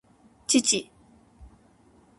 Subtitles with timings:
[0.49, 0.81] 父